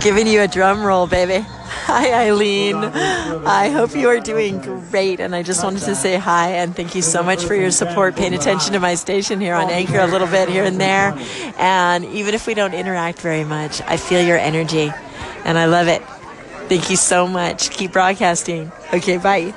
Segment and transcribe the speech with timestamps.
[0.00, 1.44] giving you a drum roll, baby.
[1.84, 2.92] Hi, Ileane.
[3.44, 5.20] I hope you are doing great.
[5.20, 8.16] And I just wanted to say hi and thank you so much for your support,
[8.16, 11.16] paying attention to my station here on Anchor a little bit here and there.
[11.58, 14.90] And even if we don't interact very much, I feel your energy
[15.44, 16.02] and I love it.
[16.68, 17.70] Thank you so much.
[17.70, 18.70] Keep broadcasting.
[18.92, 19.54] Okay, bye.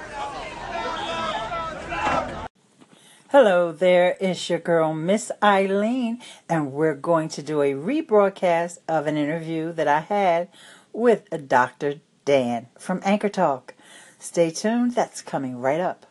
[3.33, 9.07] Hello there, it's your girl Miss Ileane, and we're going to do a rebroadcast of
[9.07, 10.49] an interview that I had
[10.91, 11.95] with a Dr.
[12.25, 13.73] Dan from Anchor Talk.
[14.19, 16.05] Stay tuned, that's coming right up.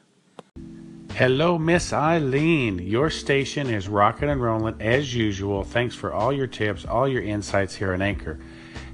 [1.15, 2.81] Hello, Miss Ileane.
[2.85, 5.63] Your station is rocking and rolling as usual.
[5.63, 8.41] Thanks for all your tips, all your insights here on Anchor.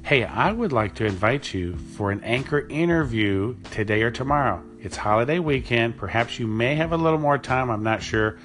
[0.02, 4.67] Hey, I would like to invite you for an Anchor interview today or tomorrow.
[4.80, 5.96] It's holiday weekend.
[5.96, 7.68] Perhaps you may have a little more time.
[7.70, 8.38] I'm not sure.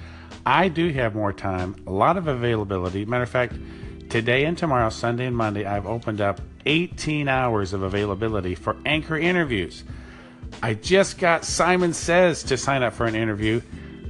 [0.44, 3.04] I do have more time, a lot of availability.
[3.04, 3.54] Matter of fact,
[4.10, 9.16] today and tomorrow, Sunday and Monday, I've opened up 18 hours of availability for anchor
[9.16, 9.84] interviews.
[10.62, 13.60] I just got Simon Says to sign up for an interview.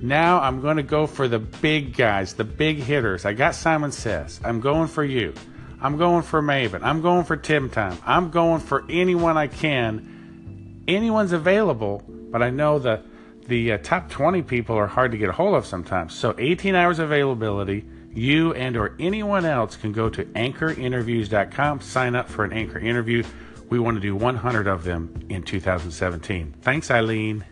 [0.03, 3.25] Now I'm going to go for the big guys, the big hitters.
[3.25, 4.41] I got Simon Says.
[4.45, 5.35] I'm going for you.
[5.81, 6.83] I'm going for Maven.
[6.83, 7.99] I'm going for Tim Time.
[8.07, 10.14] I'm going for anyone I can.
[10.87, 13.03] Anyone's available, but I know the
[13.47, 16.15] the uh, top 20 people are hard to get a hold of sometimes.
[16.15, 22.29] So 18 hours availability you and or anyone else can go to anchorinterviews.com, sign up
[22.29, 23.25] for an anchor interview.
[23.69, 26.55] We want to do 100 of them in 2017.
[26.61, 27.43] Thanks, Ileane.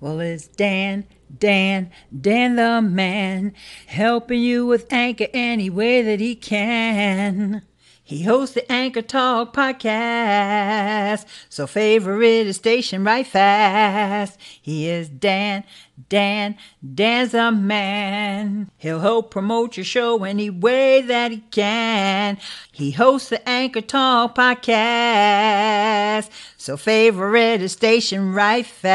[0.00, 1.06] Well, it's Dan,
[1.38, 3.54] Dan, Dan the man,
[3.86, 7.62] helping you with Anchor any way that he can.
[8.06, 14.38] He hosts the Anchor Talk podcast, so favorite his station right fast.
[14.40, 15.64] He is Dan,
[16.08, 16.56] Dan,
[16.94, 18.70] Dan's a man.
[18.76, 22.38] He'll help promote your show any way that he can.
[22.70, 28.94] He hosts the Anchor Talk podcast, so favorite his station right fast.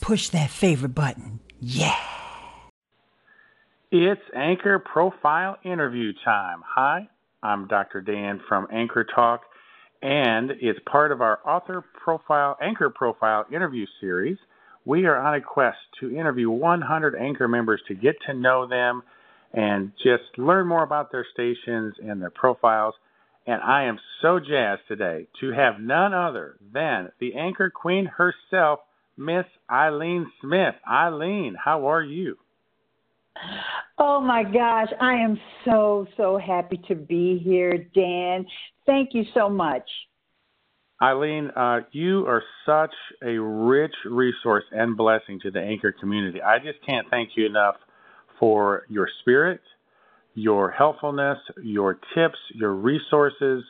[0.00, 1.40] Push that favorite button.
[1.58, 2.11] Yeah.
[3.94, 6.62] It's Anchor Profile Interview time.
[6.66, 7.10] Hi,
[7.42, 8.00] I'm Dr.
[8.00, 9.42] Dan from Anchor Talk,
[10.00, 14.38] and it's part of our author profile, Anchor Profile interview series.
[14.86, 19.02] We are on a quest to interview 100 Anchor members to get to know them
[19.52, 22.94] and just learn more about their stations and their profiles.
[23.46, 28.78] And I am so jazzed today to have none other than the Anchor Queen herself,
[29.18, 30.76] Miss Ileane Smith.
[30.90, 32.38] Ileane, how are you?
[33.98, 38.46] Oh my gosh, I am so, so happy to be here, Dan.
[38.86, 39.88] Thank you so much.
[41.00, 46.40] Ileane, uh, you are such a rich resource and blessing to the Anchor community.
[46.40, 47.74] I just can't thank you enough
[48.38, 49.60] for your spirit,
[50.34, 53.64] your helpfulness, your tips, your resources,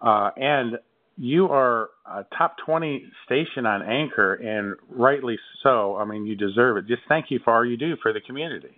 [0.00, 0.78] uh, and
[1.16, 5.96] you are a top 20 station on Anchor, and rightly so.
[5.96, 6.86] I mean, you deserve it.
[6.86, 8.76] Just thank you for all you do for the community.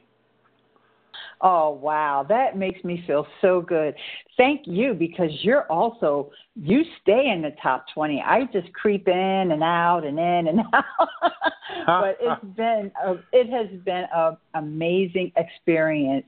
[1.43, 2.27] Oh, wow.
[2.29, 3.95] That makes me feel so good.
[4.37, 8.23] Thank you because you're also, you stay in the top 20.
[8.27, 9.15] I just creep in
[9.51, 10.85] and out and in and out.
[11.87, 16.27] but it's been, a, it has been an amazing experience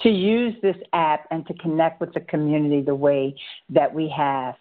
[0.00, 3.36] to use this app and to connect with the community the way
[3.70, 4.56] that we have.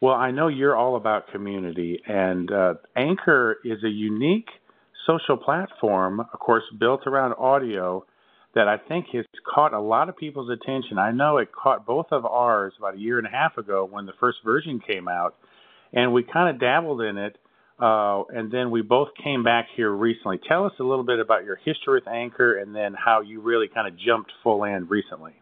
[0.00, 4.48] Well, I know you're all about community, and uh, Anchor is a unique
[5.06, 8.04] social platform, of course, built around audio
[8.54, 10.98] that I think has caught a lot of people's attention.
[10.98, 14.06] I know it caught both of ours about a year and a half ago when
[14.06, 15.34] the first version came out,
[15.92, 17.36] and we kind of dabbled in it.
[17.76, 20.38] Uh, and then we both came back here recently.
[20.46, 23.66] Tell us a little bit about your history with Anchor and then how you really
[23.66, 25.32] kind of jumped full in recently.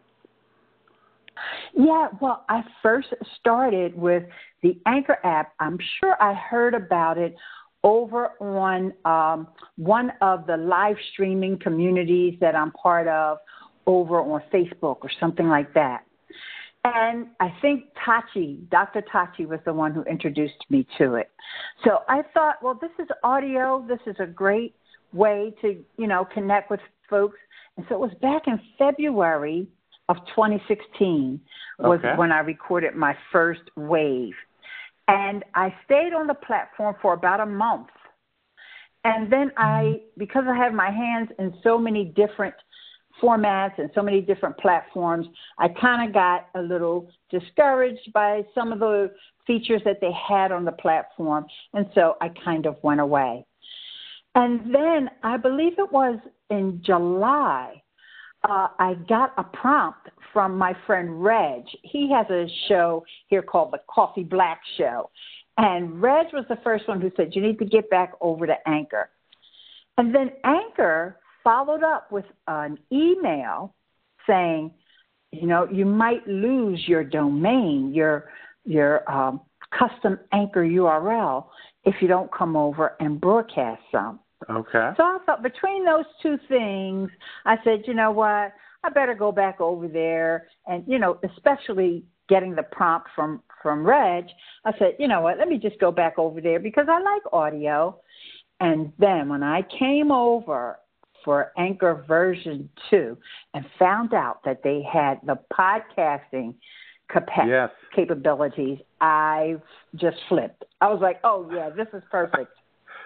[1.75, 3.09] Yeah, well, I first
[3.39, 4.23] started with
[4.63, 5.53] the Anchor app.
[5.59, 7.35] I'm sure I heard about it
[7.83, 13.37] over on um, one of the live streaming communities that I'm part of
[13.85, 16.03] over on Facebook or something like that.
[16.85, 19.01] And I think Tachi, Dr.
[19.01, 21.31] Tachi was the one who introduced me to it.
[21.83, 23.85] So I thought, well, this is audio.
[23.87, 24.75] This is a great
[25.13, 27.37] way to, you know, connect with folks.
[27.77, 29.67] And so it was back in February
[30.09, 31.39] of 2016
[31.79, 32.13] was okay.
[32.17, 34.33] when I recorded my first wave.
[35.07, 37.87] And I stayed on the platform for about a month.
[39.03, 40.05] And then I, mm-hmm.
[40.17, 42.55] because I have my hands in so many different
[43.21, 45.27] formats and so many different platforms,
[45.59, 49.11] I kind of got a little discouraged by some of the
[49.45, 51.45] features that they had on the platform.
[51.73, 53.45] And so I kind of went away.
[54.35, 56.17] And then I believe it was
[56.49, 57.82] in July
[58.43, 61.63] uh, I got a prompt from my friend Reg.
[61.83, 65.09] He has a show here called the Coffee Black Show.
[65.57, 68.55] And Reg was the first one who said, You need to get back over to
[68.67, 69.09] Anchor.
[69.97, 73.75] And then Anchor followed up with an email
[74.25, 74.71] saying,
[75.31, 78.29] you know, you might lose your domain, your
[78.65, 79.41] your um,
[79.77, 81.45] custom anchor URL
[81.83, 84.19] if you don't come over and broadcast some.
[84.49, 84.91] Okay.
[84.97, 87.09] So I thought between those two things,
[87.45, 88.53] I said, you know what,
[88.83, 93.85] I better go back over there, and you know, especially getting the prompt from from
[93.85, 94.25] Reg,
[94.65, 97.21] I said, you know what, let me just go back over there because I like
[97.31, 97.97] audio.
[98.59, 100.79] And then when I came over
[101.23, 103.17] for Anchor version 2
[103.53, 106.55] and found out that they had the podcasting
[107.11, 107.69] capa- yes.
[107.95, 109.55] capabilities, I
[109.95, 110.65] just flipped.
[110.81, 112.51] I was like, oh, yeah, this is perfect.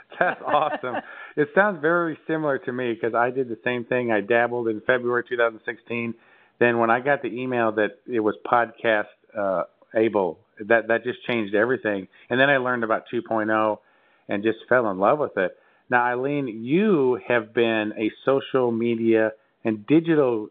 [0.19, 0.95] That's awesome.
[1.35, 4.11] it sounds very similar to me because I did the same thing.
[4.11, 6.13] I dabbled in February 2016.
[6.59, 9.05] Then when I got the email that it was podcast
[9.37, 9.63] uh,
[9.95, 12.07] able, that that just changed everything.
[12.29, 13.77] And then I learned about 2.0
[14.29, 15.51] and just fell in love with it.
[15.89, 19.31] Now, Ileane, you have been a social media
[19.63, 20.49] and digital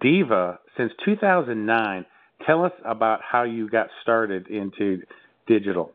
[0.00, 2.06] diva since 2009.
[2.46, 5.02] Tell us about how you got started into
[5.46, 5.92] digital.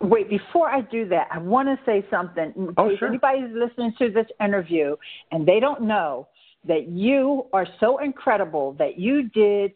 [0.00, 2.52] Wait, before I do that, I want to say something.
[2.56, 3.08] In oh, case sure.
[3.08, 4.96] anybody's listening to this interview
[5.30, 6.28] and they don't know
[6.66, 9.72] that you are so incredible that you did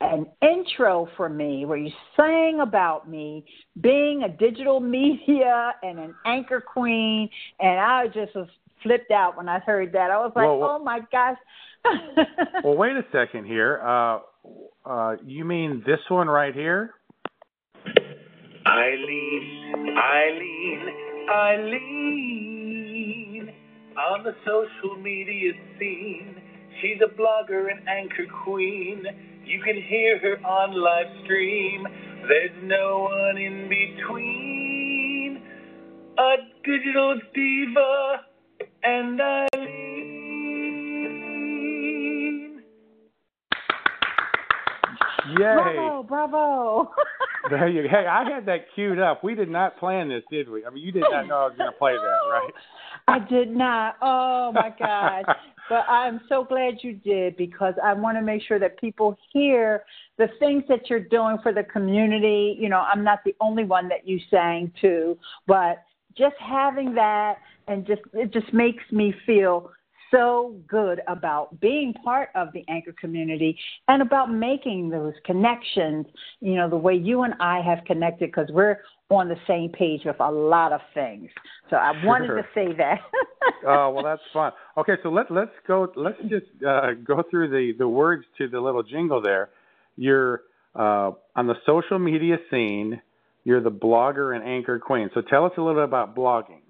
[0.00, 3.44] an intro for me where you sang about me
[3.80, 8.48] being a digital media and an anchor queen and I just was
[8.82, 10.10] flipped out when I heard that.
[10.10, 11.38] I was like, well, "Oh my gosh."
[12.64, 13.80] well, wait a second here.
[13.82, 14.18] Uh,
[14.84, 16.94] uh, you mean this one right here?
[18.76, 20.92] Ileane, Ileane,
[21.32, 22.76] Ileane
[23.96, 26.36] on the social media scene.
[26.80, 29.06] She's a blogger and anchor queen.
[29.46, 31.86] You can hear her on live stream.
[32.28, 35.40] There's no one in between.
[36.18, 38.26] A digital diva
[38.84, 39.86] and Ileane.
[45.38, 45.54] Yay!
[45.54, 46.90] Bravo, bravo.
[47.50, 47.88] there you go.
[47.88, 49.22] Hey, I had that queued up.
[49.22, 50.64] We did not plan this, did we?
[50.64, 51.98] I mean, you did not know I was going to play that,
[52.30, 52.52] right?
[53.08, 53.96] I did not.
[54.02, 55.24] Oh my gosh.
[55.68, 59.84] but I'm so glad you did because I want to make sure that people hear
[60.18, 62.56] the things that you're doing for the community.
[62.58, 65.82] You know, I'm not the only one that you sang to, but
[66.16, 67.36] just having that
[67.68, 69.70] and just it just makes me feel
[70.10, 73.58] so good about being part of the anchor community
[73.88, 76.06] and about making those connections,
[76.40, 78.78] you know, the way you and I have connected because we're
[79.10, 81.30] on the same page with a lot of things.
[81.70, 82.36] So I wanted Sure.
[82.42, 83.00] to say that.
[83.66, 84.52] oh well, that's fun.
[84.76, 85.92] Okay, so let let's go.
[85.96, 89.50] Let's just uh, go through the the words to the little jingle there.
[89.96, 90.42] You're
[90.74, 93.00] uh, on the social media scene.
[93.44, 95.08] You're the blogger and anchor queen.
[95.14, 96.62] So tell us a little bit about blogging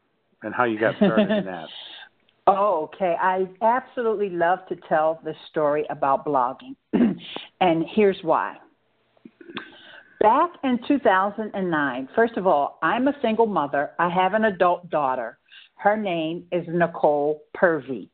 [0.42, 1.68] and how you got started in that.
[2.46, 3.16] Oh, okay.
[3.20, 6.76] I absolutely love to tell the story about blogging.
[7.60, 8.56] and here's why.
[10.20, 13.90] Back in 2009, first of all, I'm a single mother.
[13.98, 15.38] I have an adult daughter.
[15.74, 18.08] Her name is Nicole Purvey.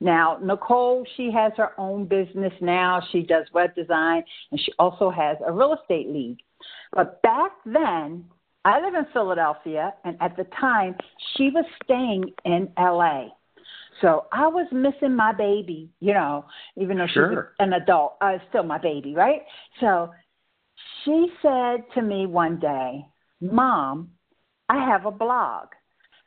[0.00, 3.02] Now, Nicole, she has her own business now.
[3.12, 6.38] She does web design and she also has a real estate league.
[6.92, 8.24] But back then,
[8.64, 10.96] I live in Philadelphia, and at the time,
[11.36, 13.28] she was staying in LA.
[14.00, 16.44] So I was missing my baby, you know,
[16.76, 17.30] even though Sure.
[17.30, 19.42] she's an adult, uh, still my baby, right?
[19.80, 20.12] So
[21.04, 23.06] she said to me one day,
[23.40, 24.10] Mom,
[24.68, 25.68] I have a blog.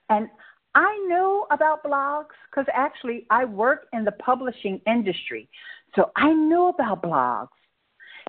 [0.09, 0.29] And
[0.75, 5.49] I knew about blogs because actually I work in the publishing industry.
[5.95, 7.49] So I knew about blogs.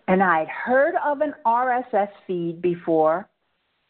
[0.08, 3.28] And I'd heard of an RSS feed before,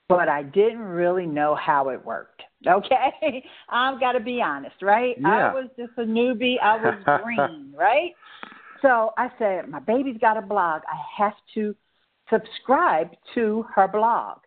[0.08, 2.42] but I didn't really know how it worked.
[2.68, 3.42] Okay?
[3.70, 5.16] I've got to be honest, right?
[5.18, 5.50] Yeah.
[5.50, 6.56] I was just a newbie.
[6.62, 8.12] I was green, right?
[8.82, 10.82] So I said, My baby's got a blog.
[10.86, 11.74] I have to
[12.28, 14.38] subscribe to her blog.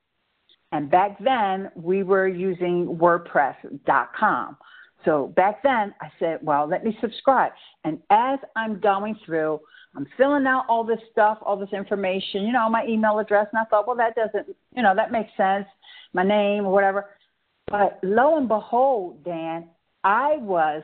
[0.71, 4.57] And back then, we were using WordPress.com.
[5.05, 7.51] So back then, I said, well, let me subscribe.
[7.83, 9.59] And as I'm going through,
[9.95, 13.47] I'm filling out all this stuff, all this information, you know, my email address.
[13.51, 15.65] And I thought, well, that doesn't, you know, that makes sense,
[16.13, 17.09] my name or whatever.
[17.67, 19.69] But lo and behold, Dan,
[20.03, 20.83] I was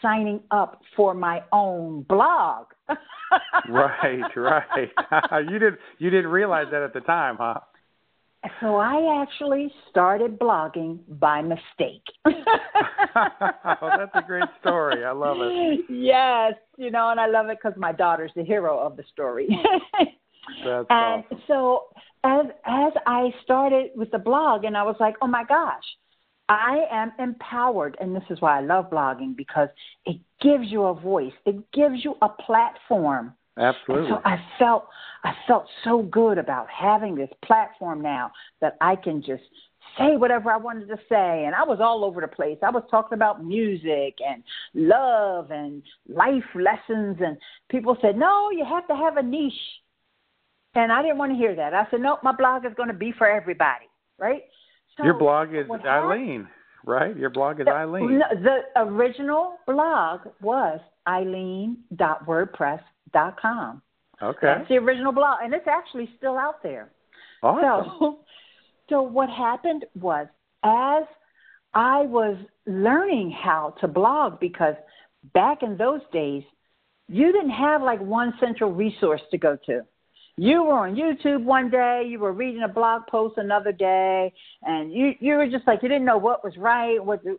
[0.00, 2.66] signing up for my own blog.
[3.68, 4.90] right, right.
[5.50, 7.60] you didn't you didn't realize that at the time, huh?
[8.60, 12.02] So I actually started blogging by mistake.
[12.24, 15.04] oh, that's a great story.
[15.04, 15.80] I love it.
[15.90, 19.46] Yes, you know, and I love it because my daughter's the hero of the story.
[20.64, 21.42] That's and awesome.
[21.46, 21.84] so
[22.24, 25.84] as as I started with the blog, and I was like, oh my gosh,
[26.50, 29.68] I am empowered, and this is why I love blogging because
[30.04, 33.34] it gives you a voice, it gives you a platform.
[33.56, 34.08] Absolutely.
[34.08, 34.88] And so I felt
[35.22, 39.42] I felt so good about having this platform now that I can just
[39.96, 41.44] say whatever I wanted to say.
[41.44, 42.58] And I was all over the place.
[42.62, 44.42] I was talking about music and
[44.74, 47.18] love and life lessons.
[47.20, 47.36] And
[47.68, 49.52] people said, no, you have to have a niche.
[50.74, 51.74] And I didn't want to hear that.
[51.74, 53.86] I said, nope, my blog is going to be for everybody,
[54.18, 54.42] right?
[54.96, 56.48] So Your blog is Ileane,
[56.84, 57.16] right?
[57.16, 58.18] Your blog is Ileane.
[58.18, 63.82] No, the original blog was ileane.wordpress.com.
[64.22, 64.38] Okay.
[64.42, 66.90] That's the original blog, and it's actually still out there.
[67.42, 67.90] Awesome.
[67.98, 68.18] So,
[68.90, 70.26] so what happened was
[70.62, 71.04] as
[71.72, 74.74] I was learning how to blog, because
[75.32, 76.42] back in those days,
[77.08, 79.82] you didn't have like one central resource to go to.
[80.40, 84.32] You were on YouTube one day, you were reading a blog post another day,
[84.62, 87.36] and you you were just like you didn't know what was right, what the,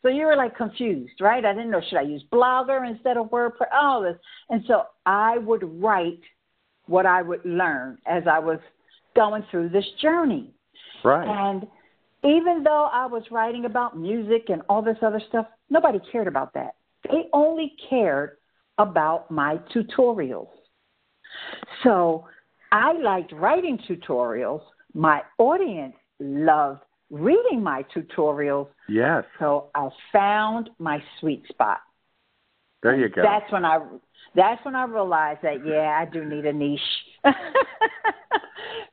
[0.00, 1.44] so you were like confused, right?
[1.44, 4.16] I didn't know should I use Blogger instead of WordPress, all this,
[4.48, 6.22] and so I would write
[6.86, 8.60] what I would learn as I was
[9.14, 10.50] going through this journey.
[11.04, 11.28] right.
[11.28, 11.66] And
[12.24, 16.54] even though I was writing about music and all this other stuff, nobody cared about
[16.54, 16.76] that.
[17.04, 18.38] They only cared
[18.78, 20.48] about my tutorials.
[21.82, 22.24] So
[22.72, 24.62] I liked writing tutorials.
[24.94, 28.68] My audience loved reading my tutorials.
[28.88, 29.24] yes.
[29.38, 31.80] So I found my sweet spot.
[32.82, 33.22] There you go.
[33.22, 33.80] That's when I
[34.34, 36.80] that's when I realized that yeah, I do need a niche.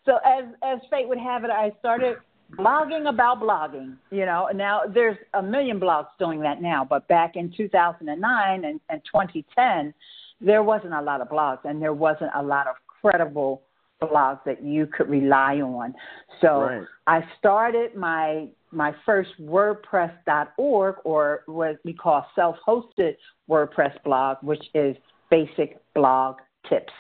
[0.06, 2.18] so as as fate would have it, I started
[2.58, 3.98] blogging about blogging.
[4.12, 8.80] You know, now there's a million blogs doing that now, but back in 2009 and,
[8.90, 9.94] and 2010,
[10.42, 13.62] there wasn't a lot of blogs, and there wasn't a lot of credible
[14.02, 15.94] blogs that you could rely on.
[16.42, 16.88] So Right.
[17.08, 23.16] I started my my first WordPress.org, or what we call self-hosted
[23.50, 24.98] WordPress blog, which is
[25.30, 26.92] Basic Blog Tips.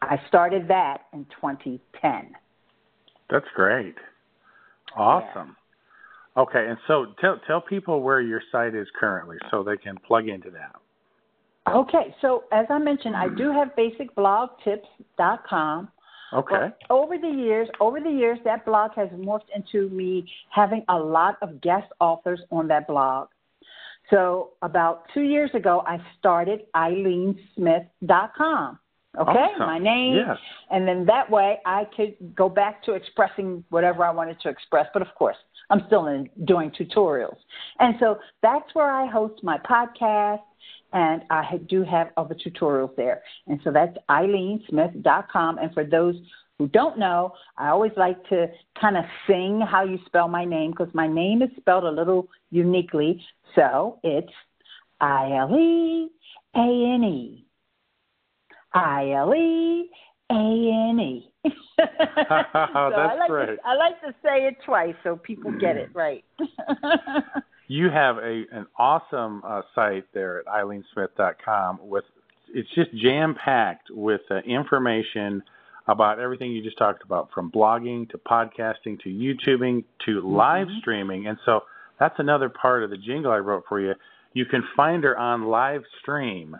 [0.00, 2.34] I started that in 2010.
[3.30, 3.94] That's great.
[4.96, 5.56] Awesome.
[6.36, 10.28] Okay, and so tell tell people where your site is currently so they can plug
[10.28, 10.74] into that.
[11.70, 15.88] Okay, so as I mentioned, I do have basicblogtips.com.
[16.32, 16.68] Okay.
[16.88, 21.36] Over the years, over the years, that blog has morphed into me having a lot
[21.42, 23.28] of guest authors on that blog.
[24.10, 28.78] So about two years ago, I started IleaneSmith.com.
[29.18, 29.66] Okay, Awesome.
[29.66, 30.38] my name, Yes.
[30.70, 34.88] and then that way I could go back to expressing whatever I wanted to express.
[34.94, 35.36] But of course,
[35.68, 37.36] I'm still in doing tutorials,
[37.78, 40.40] and so that's where I host my podcast,
[40.92, 43.22] and I do have other tutorials there.
[43.46, 45.58] And so that's IleaneSmith.com.
[45.58, 46.16] And for those
[46.58, 48.46] who don't know, I always like to
[48.80, 52.28] kind of sing how you spell my name because my name is spelled a little
[52.50, 53.22] uniquely.
[53.54, 54.32] So it's
[55.00, 56.08] I L E
[56.54, 57.46] A N E.
[58.74, 59.90] I L E
[60.30, 60.34] A
[60.90, 61.28] N E.
[61.78, 61.88] So
[62.28, 63.46] I That's like great.
[63.46, 66.24] To, I like to say it twice so people get it right.
[67.68, 72.04] You have a an awesome uh, site there at ileanesmith.com with
[72.54, 75.42] it's just jam packed with uh, information
[75.88, 81.26] about everything you just talked about from blogging to podcasting to YouTubing to live streaming
[81.26, 81.62] and so
[81.98, 83.94] that's another part of the jingle I wrote for you.
[84.32, 86.56] You can find her on live stream.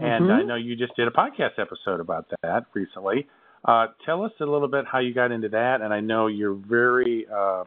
[0.00, 3.26] And I know you just did a podcast episode about that recently.
[3.64, 6.54] Uh, tell us a little bit how you got into that, and I know you're
[6.54, 7.64] very uh,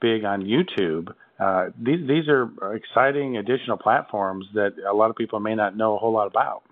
[0.00, 1.08] big on YouTube.
[1.38, 5.94] Uh, these these are exciting additional platforms that a lot of people may not know
[5.94, 6.62] a whole lot about.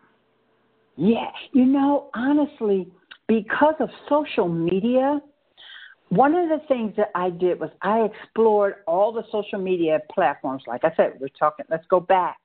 [0.96, 2.88] Yeah, you know, honestly,
[3.26, 5.20] because of social media,
[6.08, 10.62] one of the things that I did was I explored all the social media platforms.
[10.66, 12.38] Like I said, we're talking, let's go back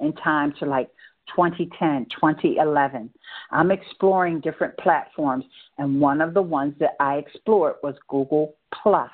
[0.00, 0.90] in time to like
[1.34, 3.10] 2010, 2011.
[3.50, 5.44] I'm exploring different platforms,
[5.78, 9.10] and one of the ones that I explored was Google Plus.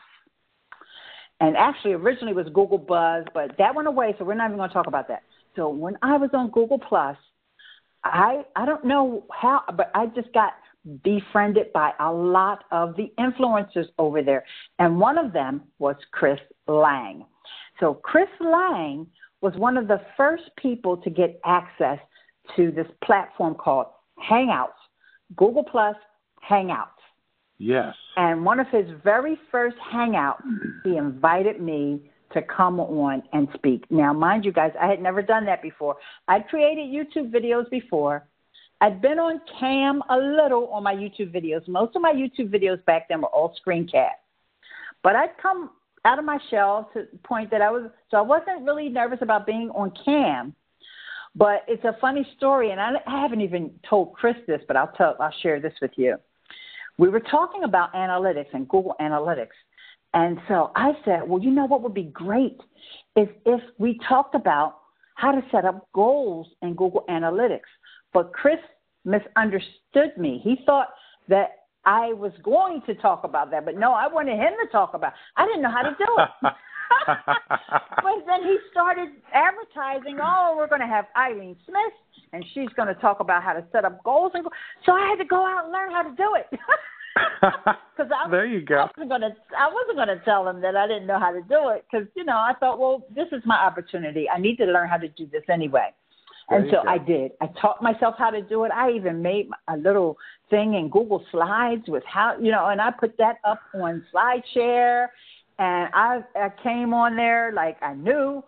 [1.40, 4.58] And actually, originally it was Google Buzz, but that went away, so we're not even
[4.58, 5.22] going to talk about that.
[5.56, 7.16] So when I was on Google Plus,
[8.04, 10.52] I I don't know how, but I just got
[11.02, 14.44] befriended by a lot of the influencers over there,
[14.78, 17.24] and one of them was Chris Lang.
[17.78, 19.06] So Chris Lang
[19.40, 21.98] was one of the first people to get access
[22.56, 23.86] to this platform called
[24.30, 24.68] Hangouts,
[25.36, 25.96] Google Plus
[26.48, 26.99] Hangouts.
[27.60, 27.94] Yes.
[28.16, 30.40] And one of his very first hangouts,
[30.82, 32.00] he invited me
[32.32, 33.84] to come on and speak.
[33.90, 35.96] Now, mind you guys, I had never done that before.
[36.26, 38.26] I'd created YouTube videos before.
[38.80, 41.68] I'd been on cam a little on my YouTube videos.
[41.68, 44.22] Most of my YouTube videos back then were all screencast.
[45.02, 45.72] But I'd come
[46.06, 49.18] out of my shell to the point that I was, so I wasn't really nervous
[49.20, 50.54] about being on cam.
[51.36, 54.92] But it's a funny story, and I, I haven't even told Chris this, but I'll
[54.96, 56.16] tell, I'll share this with you.
[56.98, 59.56] We were talking about analytics and Google Analytics,
[60.12, 62.58] and so I said, well, you know what would be great
[63.16, 64.76] is if we talked about
[65.14, 67.60] how to set up goals in Google Analytics.
[68.12, 68.58] But Chris
[69.04, 70.40] misunderstood me.
[70.42, 70.88] He thought
[71.28, 71.50] that
[71.84, 75.12] I was going to talk about that, but no, I wanted him to talk about.
[75.12, 75.18] It.
[75.36, 76.52] I didn't know how to do it.
[77.06, 80.18] but then he started advertising.
[80.22, 81.94] Oh, we're going to have Ileane Smith,
[82.32, 84.32] and she's going to talk about how to set up goals.
[84.34, 84.50] And go-
[84.84, 86.58] so I had to go out and learn how to do it.
[87.40, 88.76] Because there you go.
[88.76, 89.34] I wasn't going to.
[89.58, 92.06] I wasn't going to tell him that I didn't know how to do it because
[92.14, 94.28] you know I thought, well, this is my opportunity.
[94.28, 95.90] I need to learn how to do this anyway.
[96.50, 97.32] And so I did.
[97.40, 98.72] I taught myself how to do it.
[98.72, 100.18] I even made a little
[100.50, 105.06] thing in Google Slides with how, you know, and I put that up on SlideShare.
[105.60, 108.42] And I, I came on there like I knew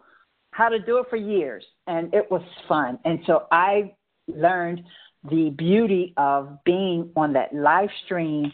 [0.51, 1.63] how to do it for years.
[1.87, 2.99] And it was fun.
[3.05, 3.95] And so I
[4.27, 4.83] learned
[5.31, 8.51] the beauty of being on that live stream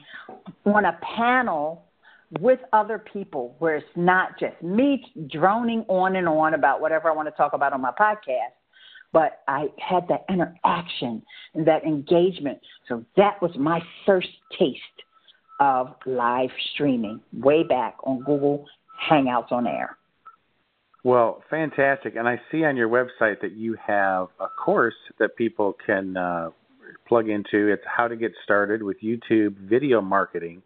[0.66, 1.84] on a panel
[2.40, 7.14] with other people where it's not just me droning on and on about whatever I
[7.14, 8.58] want to talk about on my podcast
[9.12, 11.22] but I had that interaction
[11.54, 12.58] and that engagement.
[12.88, 14.78] So that was my first taste
[15.60, 18.66] of live streaming way back on Google
[19.10, 19.96] Hangouts on Air.
[21.04, 22.16] Well, fantastic.
[22.16, 26.50] And I see on your website that you have a course that people can uh,
[27.06, 27.68] plug into.
[27.68, 30.62] It's how to get started with YouTube video marketing.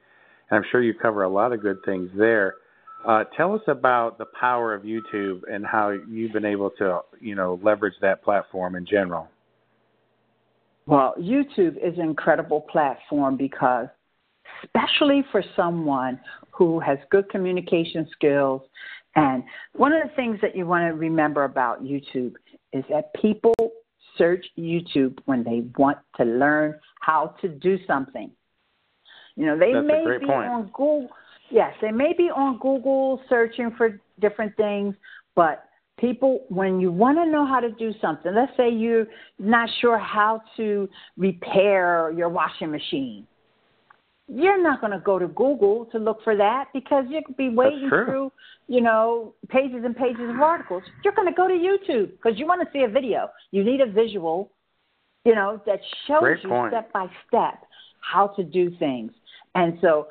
[0.51, 2.55] And I'm sure you cover a lot of good things there.
[3.07, 7.35] Uh, tell us about the power of YouTube and how you've been able to, you
[7.35, 9.29] know, leverage that platform in general.
[10.87, 13.89] Well, YouTube is an incredible platform because,
[14.63, 16.19] especially for someone
[16.51, 18.63] who has good communication skills,
[19.15, 19.43] and
[19.75, 22.35] one of the things that you want to remember about YouTube
[22.73, 23.55] is that people
[24.17, 28.31] search YouTube when they want to learn how to do something.
[29.37, 30.49] You know, they That's may be point.
[30.49, 31.09] on Google
[31.53, 34.95] yes, they may be on Google searching for different things,
[35.37, 35.65] but
[35.99, 39.07] people, when you want to know how to do something, let's say you're
[39.39, 43.27] not sure how to repair your washing machine.
[44.35, 47.51] You're not going to go to Google to look for that because you could be
[47.51, 48.33] wading through,
[48.67, 50.83] you know, pages and pages of articles.
[51.05, 53.29] You're going to go to YouTube because you want to see a video.
[53.51, 54.51] You need a visual,
[55.27, 57.63] you know, that shows you step by step
[58.01, 59.13] how to do things.
[59.55, 60.07] And so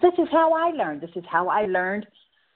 [0.00, 1.00] this is how I learned.
[1.00, 2.06] This is how I learned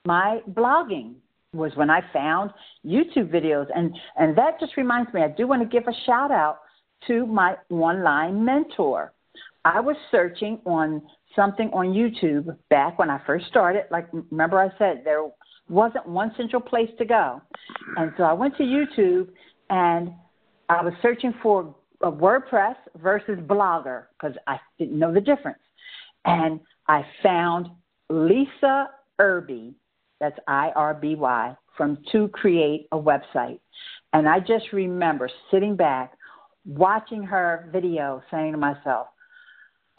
[0.05, 1.15] my blogging
[1.53, 2.51] was when I found
[2.85, 3.67] YouTube videos.
[3.75, 6.59] And, and that just reminds me, I do want to give a shout out
[7.07, 9.11] to my online mentor.
[9.65, 11.01] I was searching on
[11.35, 13.83] something on YouTube back when I first started.
[13.91, 15.23] Like, remember I said there
[15.67, 17.41] wasn't one central place to go.
[17.97, 19.27] And so I went to YouTube
[19.69, 20.11] and
[20.69, 25.59] I was searching for WordPress versus Blogger because I didn't know the difference.
[26.25, 27.67] And I found
[28.09, 29.75] Lisa Irby,
[30.19, 33.59] that's I R B Y, from To Create a Website.
[34.13, 36.13] And I just remember sitting back,
[36.65, 39.07] watching her video, saying to myself,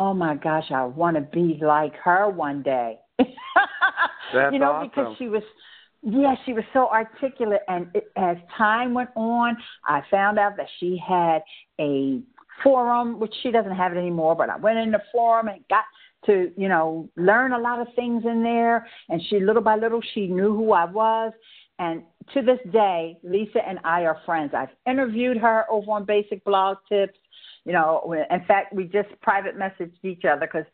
[0.00, 2.98] oh my gosh, I want to be like her one day.
[3.18, 4.88] That's you know, awesome.
[4.88, 5.42] because she was,
[6.02, 7.60] yeah, she was so articulate.
[7.68, 11.40] And it, as time went on, I found out that she had
[11.78, 12.22] a
[12.64, 15.84] forum, which she doesn't have it anymore, but I went in the forum and got
[16.26, 18.86] to, you know, learn a lot of things in there.
[19.10, 21.32] And she, little by little, she knew who I was.
[21.78, 24.52] And to this day, Lisa and I are friends.
[24.56, 27.18] I've interviewed her over on Basic Blog Tips.
[27.70, 30.64] You know, in fact, we just private messaged each other because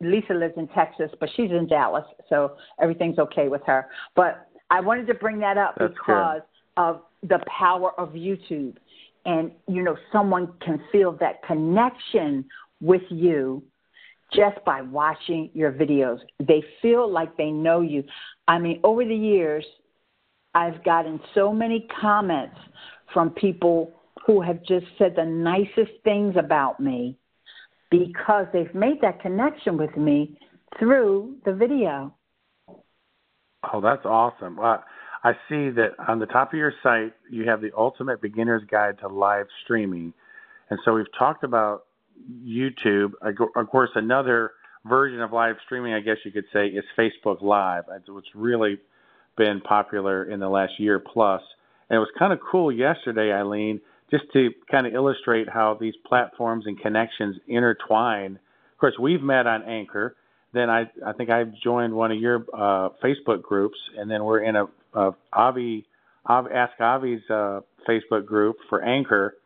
[0.00, 3.86] Lisa lives in Texas, but she's in Dallas, so everything's okay with her.
[4.16, 6.40] But I wanted to bring that up That's because
[6.76, 6.82] good.
[6.82, 8.78] of the power of YouTube.
[9.26, 12.44] And, you know, someone can feel that connection
[12.80, 13.62] with you
[14.34, 16.18] just by watching your videos.
[16.40, 18.02] They feel like they know you.
[18.48, 19.64] I mean, over the years,
[20.56, 22.56] I've gotten so many comments
[23.14, 23.99] from people
[24.30, 27.18] who have just said the nicest things about me
[27.90, 30.38] because they've made that connection with me
[30.78, 32.14] through the video.
[33.72, 34.56] Oh, that's awesome.
[34.56, 34.84] Well,
[35.24, 39.00] I see that on the top of your site, you have the ultimate beginner's guide
[39.00, 40.12] to live streaming.
[40.70, 41.86] And so we've talked about
[42.44, 43.14] YouTube.
[43.56, 44.52] Of course, another
[44.86, 47.82] version of live streaming, I guess you could say, is Facebook Live.
[47.96, 48.78] It's really
[49.36, 51.42] been popular in the last year plus.
[51.88, 55.94] And it was kind of cool yesterday, Ileane, just to kind of illustrate how these
[56.06, 58.38] platforms and connections intertwine.
[58.72, 60.16] Of course, we've met on Anchor.
[60.52, 64.40] Then I, I think I've joined one of your uh, Facebook groups, and then we're
[64.40, 65.86] in a, a Avi,
[66.26, 69.36] Avi Ask Avi's uh, Facebook group for Anchor.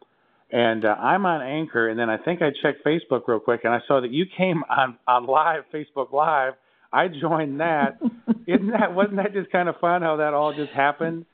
[0.51, 3.75] And uh, I'm on Anchor, and then I think I checked Facebook real quick, and
[3.75, 6.55] I saw that you came on on live Facebook Live.
[6.93, 7.99] I joined that.
[8.47, 11.27] Isn't that wasn't that just kind of fun how that all just happened?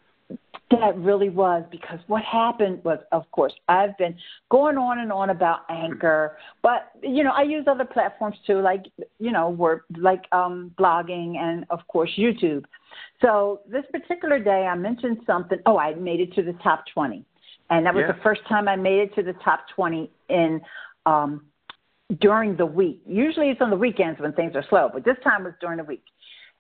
[0.70, 4.14] That really was because what happened was, of course, I've been
[4.50, 8.84] going on and on about Anchor, but you know, I use other platforms too, like
[9.18, 12.64] you know, work like um, blogging and of course YouTube.
[13.20, 15.58] So this particular day, I mentioned something.
[15.66, 17.24] Oh, I made it to the top twenty,
[17.68, 18.12] and that was Yeah.
[18.12, 20.60] the first time I made it to the top twenty in
[21.04, 21.46] um,
[22.20, 23.02] during the week.
[23.06, 25.84] Usually, it's on the weekends when things are slow, but this time was during the
[25.84, 26.04] week.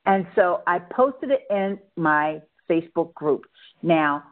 [0.06, 3.42] And so I posted it in my Facebook group.
[3.82, 4.22] Now,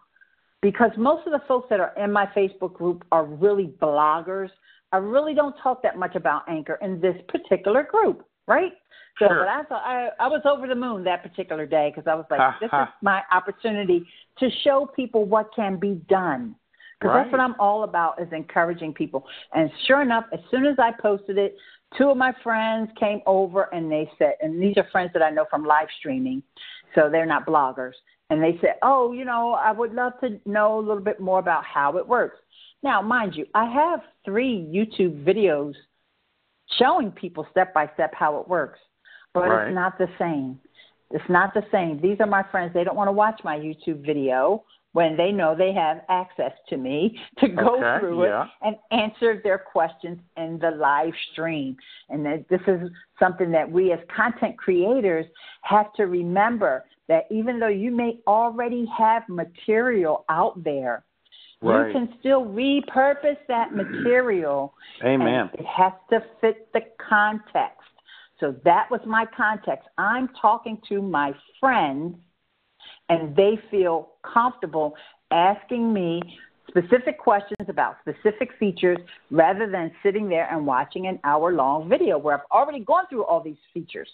[0.63, 4.51] because most of the folks that are in my Facebook group are really bloggers,
[4.93, 8.73] I really don't talk that much about Anchor in this particular group, right?
[9.19, 9.41] So, Sure.
[9.41, 12.25] but I thought I, I was over the moon that particular day because I was
[12.31, 14.07] like, this is my opportunity
[14.39, 16.55] to show people what can be done.
[17.01, 19.25] Because that's what I'm all about is encouraging people.
[19.55, 21.55] And sure enough, as soon as I posted it,
[21.97, 25.31] two of my friends came over and they said, and these are friends that I
[25.31, 26.43] know from live streaming,
[26.97, 27.93] so they're not bloggers.
[28.31, 31.39] And they said, oh, you know, I would love to know a little bit more
[31.39, 32.37] about how it works.
[32.83, 35.75] Now, mind you, I have three YouTube videos
[36.79, 38.79] showing people step by step how it works,
[39.33, 39.69] but Right.
[39.69, 40.61] it's not the same.
[41.11, 42.01] It's not the same.
[42.01, 42.75] These are my friends.
[42.75, 44.63] They don't want to watch my YouTube video
[44.93, 48.45] when they know they have access to me to go Okay, through yeah.
[48.45, 51.77] it and answer their questions in the live stream.
[52.11, 55.25] And that this is something that we as content creators
[55.63, 61.05] have to remember that even though you may already have material out there,
[61.61, 61.89] Right.
[61.89, 64.75] you can still repurpose that material.
[65.05, 65.51] Amen.
[65.55, 67.81] It has to fit the context.
[68.39, 69.89] So that was my context.
[69.99, 72.15] I'm talking to my friends,
[73.09, 74.95] and they feel comfortable
[75.33, 76.21] asking me
[76.69, 78.99] specific questions about specific features
[79.31, 83.25] rather than sitting there and watching an hour long video where I've already gone through
[83.25, 84.09] all these features.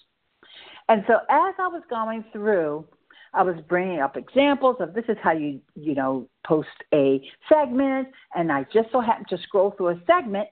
[0.88, 2.84] And so as I was going through,
[3.32, 8.08] I was bringing up examples of this is how you, you know, post a segment.
[8.34, 10.48] And I just so happened to scroll through a segment,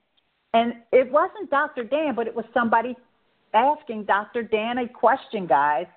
[0.53, 1.83] and it wasn't Dr.
[1.83, 2.95] Dan, but it was somebody
[3.53, 4.43] asking Dr.
[4.43, 5.87] Dan a question, guys.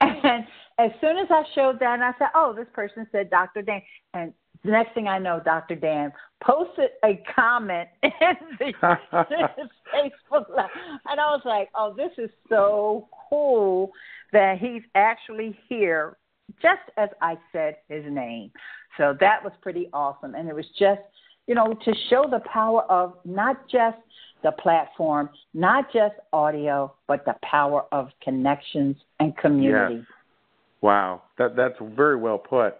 [0.00, 0.46] And
[0.78, 3.62] as soon as I showed that, I said, oh, this person said Dr.
[3.62, 3.82] Dan.
[4.12, 5.76] And the next thing I know, Dr.
[5.76, 6.12] Dan
[6.44, 8.12] posted a comment in
[8.58, 10.70] the Facebook Live.
[11.06, 13.90] And I was like, oh, this is so cool
[14.32, 16.16] that he's actually here
[16.60, 18.50] just as I said his name.
[18.98, 20.34] So that was pretty awesome.
[20.34, 21.00] And it was just,
[21.46, 23.98] you know, to show the power of not just
[24.42, 29.96] the platform, not just audio, but the power of connections and community.
[29.96, 30.04] Yes.
[30.82, 32.74] Wow, that that's very well put.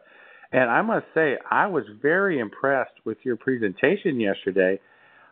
[0.54, 4.78] And I must say, I was very impressed with your presentation yesterday.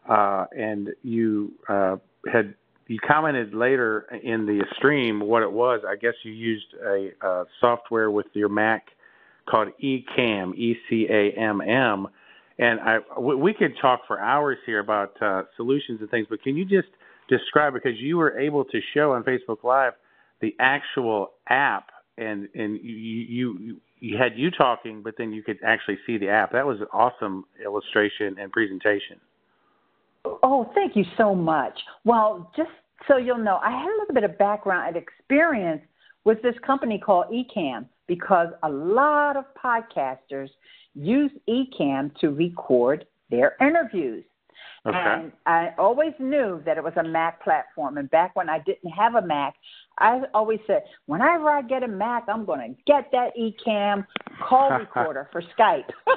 [0.09, 1.97] Uh, and you uh,
[2.31, 2.55] had
[2.89, 5.83] you commented later in the stream what it was.
[5.89, 8.87] I guess you used a uh, software with your Mac
[9.49, 12.09] called Ecamm, E C A M M.
[12.59, 16.43] And I we we could talk for hours here about uh, solutions and things, but
[16.43, 16.89] can you just
[17.29, 19.93] describe because you were able to show on Facebook Live
[20.41, 25.59] the actual app and and you you you had you talking, but then you could
[25.65, 26.51] actually see the app.
[26.53, 29.21] That was an awesome illustration and presentation.
[30.43, 31.79] Oh, thank you so much.
[32.05, 32.71] Well, just
[33.07, 35.83] so you'll know, I had a little bit of background and experience
[36.25, 40.49] with this company called Ecamm because a lot of podcasters
[40.95, 44.25] use Ecamm to record their interviews.
[44.85, 44.99] Okay.
[44.99, 47.99] And I always knew that it was a Mac platform.
[47.99, 49.55] And back when I didn't have a Mac,
[49.99, 54.05] I always said, whenever I get a Mac, I'm going to get that Ecamm
[54.49, 55.91] call recorder for Skype.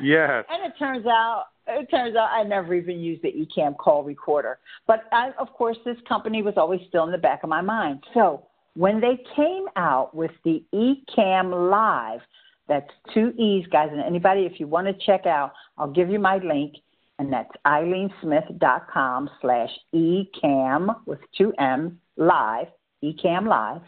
[0.00, 0.44] Yes.
[0.50, 4.58] And it turns out, it turns out I never even used the Ecamm call recorder.
[4.86, 8.02] But I, of course, this company was always still in the back of my mind.
[8.14, 12.20] So when they came out with the Ecamm Live,
[12.68, 13.90] that's two E's, guys.
[13.92, 16.74] And anybody, if you want to check out, I'll give you my link,
[17.22, 22.66] and that's ileanesmith.com slash ecamm with two M's live,
[23.04, 23.80] ecamm Live.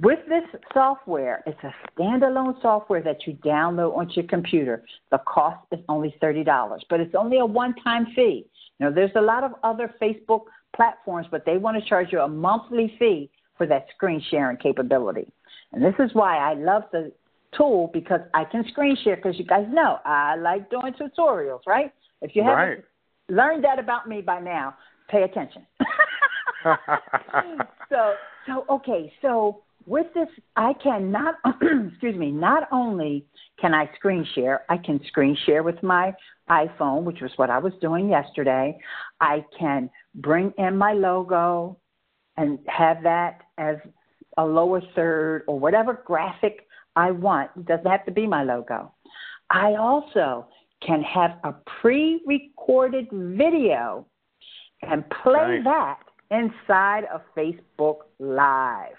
[0.00, 4.82] With this software, it's a standalone software that you download onto your computer.
[5.10, 8.46] The cost is only $30, but it's only a one time fee.
[8.78, 12.28] Know, there's a lot of other Facebook platforms, but they want to charge you a
[12.28, 15.30] monthly fee for that screen sharing capability.
[15.72, 17.12] And this is why I love the
[17.56, 21.92] tool because I can screen share because you guys know I like doing tutorials, right?
[22.22, 22.84] If you haven't Right.
[23.28, 24.76] learned that about me by now,
[25.08, 25.66] pay attention.
[27.88, 31.36] so so okay, so with this I can not
[31.90, 33.26] excuse me, not only
[33.60, 36.14] can I screen share, I can screen share with my
[36.48, 38.78] iPhone, which was what I was doing yesterday.
[39.20, 41.78] I can bring in my logo
[42.36, 43.76] and have that as
[44.38, 47.50] a lower third or whatever graphic I want.
[47.56, 48.92] It doesn't have to be my logo.
[49.50, 50.46] I also
[50.86, 54.06] can have a pre recorded video
[54.82, 55.64] and play Nice.
[55.64, 56.00] that
[56.30, 58.96] inside of Facebook Live.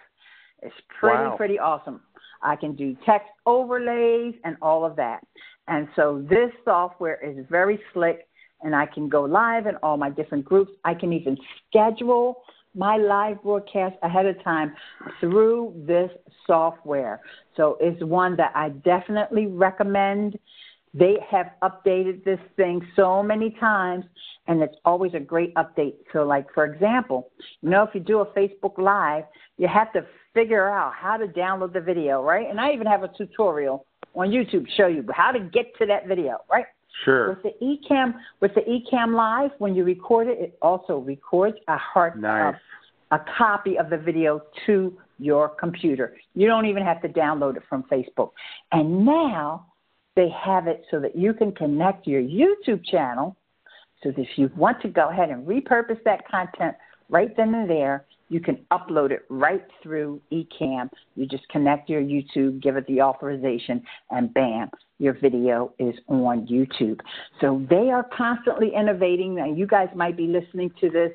[0.61, 1.37] It's pretty, Wow.
[1.37, 2.01] pretty awesome.
[2.41, 5.25] I can do text overlays and all of that.
[5.67, 8.27] And so this software is very slick,
[8.61, 10.71] and I can go live in all my different groups.
[10.83, 12.43] I can even schedule
[12.75, 14.73] my live broadcast ahead of time
[15.19, 16.09] through this
[16.47, 17.21] software.
[17.57, 20.37] So it's one that I definitely recommend.
[20.93, 24.05] They have updated this thing so many times,
[24.47, 25.95] and it's always a great update.
[26.11, 27.31] So, like for example,
[27.61, 29.23] you know, if you do a Facebook Live,
[29.57, 32.49] you have to figure out how to download the video, right?
[32.49, 36.07] And I even have a tutorial on YouTube show you how to get to that
[36.07, 36.65] video, right?
[37.03, 37.29] Sure.
[37.29, 41.77] With the Ecamm, with the Ecamm Live, when you record it, it also records a
[41.77, 42.55] hard um, Nice.
[43.11, 46.15] a copy of the video to your computer.
[46.33, 48.31] You don't even have to download it from Facebook.
[48.71, 49.67] And now
[50.15, 53.35] they have it so that you can connect your YouTube channel
[54.03, 56.75] so that if you want to go ahead and repurpose that content
[57.09, 60.89] right then and there, you can upload it right through Ecamm.
[61.15, 66.47] You just connect your YouTube, give it the authorization, and bam, your video is on
[66.47, 67.01] YouTube.
[67.41, 69.35] So they are constantly innovating.
[69.35, 71.11] Now, you guys might be listening to this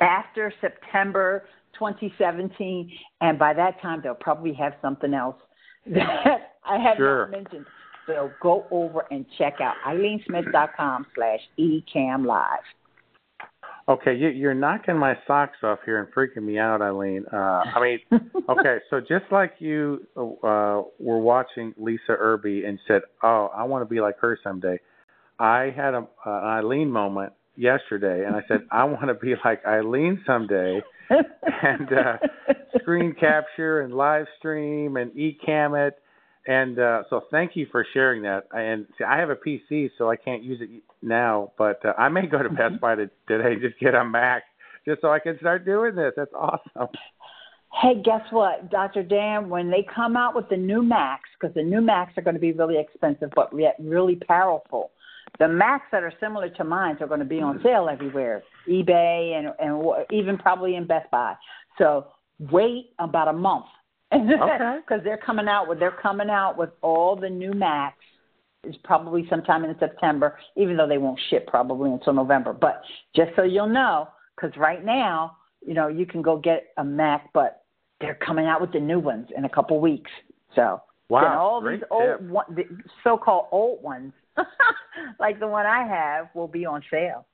[0.00, 1.44] after September
[1.78, 2.90] 2017,
[3.20, 5.36] and by that time they'll probably have something else
[5.86, 7.26] that I have Sure.
[7.26, 7.66] not mentioned.
[8.06, 12.64] So go over and check out ileanesmith.com slash ecammlive.
[13.88, 17.24] Okay, you, you're knocking my socks off here and freaking me out, Ileane.
[17.32, 23.02] Uh, I mean, okay, so just like you uh, were watching Lisa Irby and said,
[23.22, 24.78] "Oh, I want to be like her someday,"
[25.38, 29.64] I had a, an Ileane moment yesterday, and I said, "I want to be like
[29.64, 32.16] Ileane someday." and uh,
[32.80, 35.98] screen capture and live stream and Ecamm it.
[36.46, 38.44] And uh, so thank you for sharing that.
[38.52, 42.08] And see, I have a PC, so I can't use it now, but uh, I
[42.08, 44.42] may go to Best Buy to, today just get a Mac
[44.86, 46.12] just so I can start doing this.
[46.16, 46.88] That's awesome.
[47.80, 49.02] Hey, guess what, Dr.
[49.02, 49.48] Dan?
[49.48, 52.40] When they come out with the new Macs, because the new Macs are going to
[52.40, 54.90] be really expensive but yet really powerful,
[55.38, 59.38] the Macs that are similar to mine are going to be on sale everywhere, eBay
[59.38, 61.34] and and even probably in Best Buy.
[61.78, 62.08] So
[62.50, 63.64] wait about a month,
[64.12, 64.78] Okay.
[64.86, 67.96] because they're coming out with they're coming out with all the new Macs.
[68.64, 72.52] It's probably sometime in September, even though they won't ship probably until November.
[72.52, 72.82] But
[73.14, 77.32] just so you'll know, because right now, you know, you can go get a Mac,
[77.32, 77.64] but
[78.00, 80.10] they're coming out with the new ones in a couple weeks.
[80.54, 82.28] So Wow, then all these old tip.
[82.28, 82.64] one, the
[83.02, 84.12] so-called old ones,
[85.18, 87.26] like the one I have, will be on sale.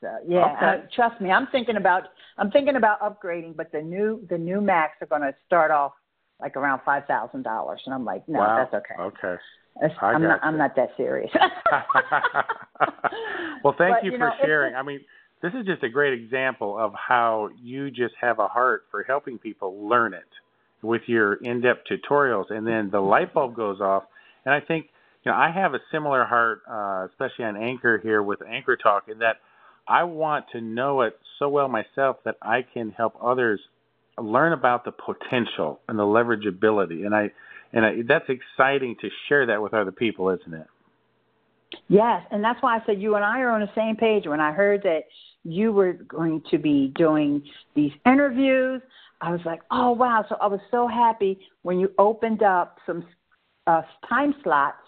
[0.00, 0.84] So yeah, Okay.
[0.94, 2.04] trust me, I'm thinking about
[2.38, 5.92] I'm thinking about upgrading, but the new the new Macs are going to start off
[6.40, 8.68] like around five thousand dollars, and I'm like, no, wow.
[8.70, 9.02] that's okay.
[9.02, 9.40] Okay.
[9.80, 10.46] That's- I'm not gotcha.
[10.46, 11.30] I'm not that serious.
[13.64, 14.74] well, thank But, you, you for know, it's sharing.
[14.74, 15.00] I mean,
[15.42, 19.38] this is just a great example of how you just have a heart for helping
[19.38, 20.24] people learn it
[20.82, 24.04] with your in-depth tutorials, and then the light bulb goes off.
[24.44, 24.86] And I think,
[25.24, 29.08] you know, I have a similar heart, uh, especially on Anchor here with Anchor Talk,
[29.10, 29.36] in that
[29.88, 33.60] I want to know it so well myself that I can help others
[34.20, 37.04] learn about the potential and the leverageability.
[37.04, 37.30] And I,
[37.72, 40.66] and I, that's exciting to share that with other people, isn't it?
[41.88, 44.26] Yes, and that's why I said you and I are on the same page.
[44.26, 45.00] When I heard that
[45.44, 47.42] you were going to be doing
[47.74, 48.82] these interviews,
[49.20, 50.24] I was like, oh, wow.
[50.28, 53.04] So I was so happy when you opened up some
[53.66, 54.78] uh, time slots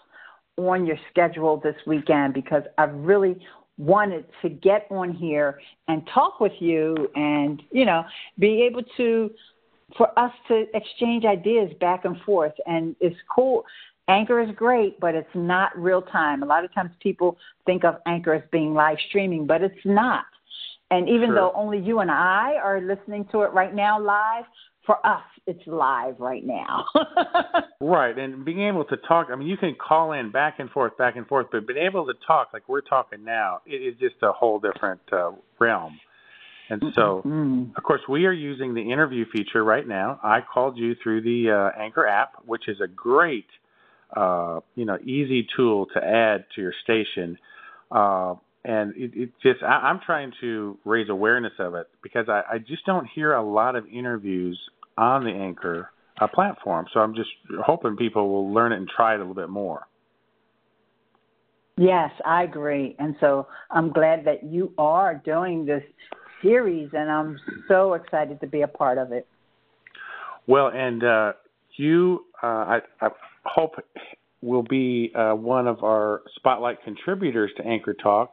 [0.57, 3.39] on your schedule this weekend because I really
[3.79, 8.03] wanted to get on here and talk with you and, you know,
[8.37, 9.31] be able to,
[9.97, 12.53] for us to exchange ideas back and forth.
[12.67, 13.63] And it's cool.
[14.09, 16.43] Anchor is great, but it's not real time.
[16.43, 20.25] A lot of times people think of Anchor as being live streaming, but it's not.
[20.91, 21.35] And even Sure.
[21.35, 24.45] though only you and I are listening to it right now live,
[24.89, 26.85] for us, it's live right now.
[27.81, 30.97] Right, and being able to talk, I mean, you can call in back and forth,
[30.97, 34.15] back and forth, but being able to talk like we're talking now, it is just
[34.21, 35.97] a whole different uh, realm.
[36.69, 37.71] And so, mm-hmm.
[37.77, 40.19] of course, we are using the interview feature right now.
[40.21, 43.47] I called you through the uh, Anchor app, which is a great,
[44.13, 47.37] uh, you know, easy tool to add to your station.
[47.89, 52.41] Uh, and it, it just, I, am trying to raise awareness of it because I,
[52.55, 54.59] I just don't hear a lot of interviews
[54.99, 56.85] on the Anchor uh, platform.
[56.93, 57.29] So I'm just
[57.65, 59.87] hoping people will learn it and try it a little bit more.
[61.77, 62.95] Yes, I agree.
[62.99, 65.83] And so I'm glad that you are doing this
[66.41, 69.25] series, and I'm so excited to be a part of it.
[70.45, 71.33] Well, and uh,
[71.77, 73.09] you, uh, I, I,
[73.45, 73.75] hope,
[74.41, 78.31] will be uh, one of our spotlight contributors to Anchor Talk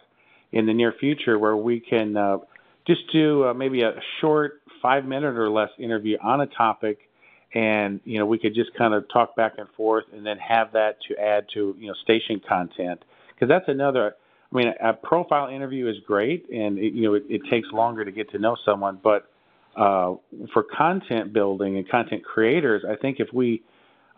[0.50, 2.38] in the near future, where we can uh,
[2.86, 6.98] just do uh, maybe a short five minute or less interview on a topic
[7.54, 10.72] and you know we could just kind of talk back and forth and then have
[10.72, 14.14] that to add to you know station content because that's another
[14.52, 18.04] I mean, a profile interview is great, and it, you know it, it takes longer
[18.04, 19.00] to get to know someone.
[19.02, 19.28] But
[19.76, 20.14] uh,
[20.52, 23.62] for content building and content creators, I think if we,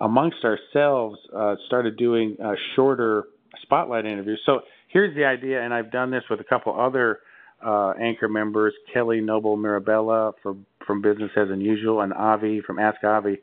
[0.01, 2.37] amongst ourselves, uh, started doing
[2.77, 3.25] shorter
[3.63, 4.41] spotlight interviews.
[4.45, 7.21] So here's the idea, and I've done this with a couple other
[7.65, 13.05] uh, anchor members, Kelly Noble Mirabella from from Business as Unusual, and Avi from Ask
[13.05, 13.39] Avi,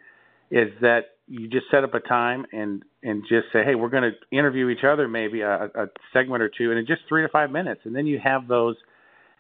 [0.50, 4.04] is that you just set up a time and and just say, hey, we're going
[4.04, 7.30] to interview each other maybe a, a segment or two, and in just three to
[7.30, 8.76] five minutes, and then you have those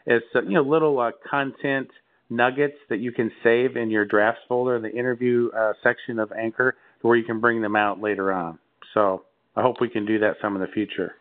[0.08, 1.90] as uh, you know little uh, content
[2.30, 6.32] nuggets that you can save in your drafts folder in the interview uh, section of
[6.32, 8.58] Anchor, where you can bring them out later on.
[8.94, 9.24] So
[9.56, 11.14] I hope we can do that some in the future.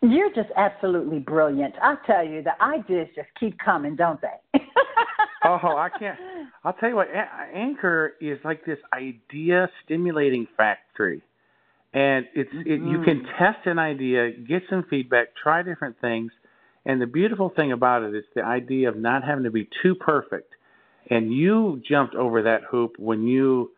[0.00, 1.74] You're just absolutely brilliant.
[1.82, 4.60] I tell you, the ideas just keep coming, don't they?
[5.44, 6.18] oh, I can't.
[6.62, 7.08] I'll tell you what.
[7.52, 11.22] Anchor is like this idea stimulating factory,
[11.92, 12.70] and it's mm-hmm.
[12.70, 13.44] it, you can mm-hmm.
[13.44, 16.30] test an idea, get some feedback, try different things,
[16.88, 19.94] and the beautiful thing about it is the idea of not having to be too
[19.94, 20.54] perfect.
[21.10, 23.72] And you jumped over that hoop when you,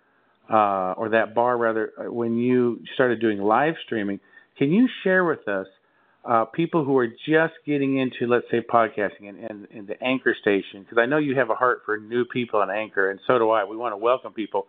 [0.52, 4.20] uh, or that bar rather, uh, when you started doing live streaming.
[4.58, 5.66] Can you share with us
[6.24, 10.36] uh, people who are just getting into, let's say, podcasting and, and, and the Anchor
[10.40, 13.38] station, because I know you have a heart for new people on Anchor, and so
[13.38, 13.64] do I.
[13.64, 14.66] We want to welcome people.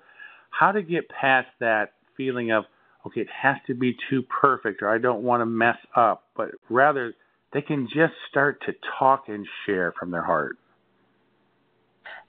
[0.50, 2.66] How to get past that feeling of,
[3.06, 6.52] okay, it has to be too perfect, or I don't want to mess up, but
[6.70, 7.14] rather
[7.54, 10.58] they can just start to talk and share from their heart.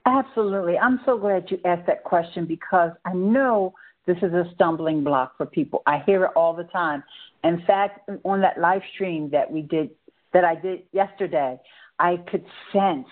[0.05, 0.77] Absolutely.
[0.79, 3.73] I'm so glad you asked that question because I know
[4.07, 5.83] this is a stumbling block for people.
[5.87, 7.05] I hear it all the time.
[7.45, 9.91] In fact, on that live stream that we did,
[10.33, 11.59] that I did yesterday,
[11.99, 13.09] I could sense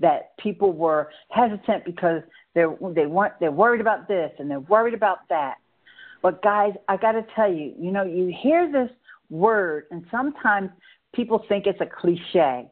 [0.00, 2.22] that people were hesitant because
[2.54, 5.56] they're they weren't they're worried about this and they're worried about that.
[6.22, 8.90] But guys, I got to tell you, you know, you hear this
[9.30, 10.70] word, and sometimes
[11.14, 12.68] people think it's a cliche,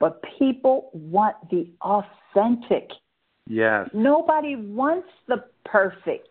[0.00, 2.90] but people want the authentic.
[3.46, 3.88] Yes.
[3.94, 6.28] Nobody wants the perfect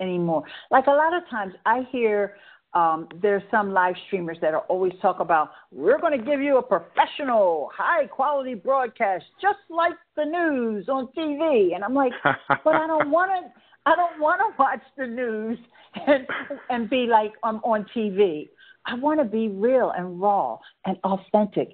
[0.00, 0.44] anymore.
[0.70, 2.36] Like a lot of times I hear
[2.76, 6.58] um, there's some live streamers that are always talk about we're going to give you
[6.58, 11.74] a professional, high quality broadcast, just like the news on TV.
[11.74, 13.60] And I'm like, but I don't want to.
[13.86, 15.58] I don't want to watch the news
[16.06, 16.26] and
[16.68, 18.48] and be like I'm on TV.
[18.84, 21.68] I want to be real and raw and authentic.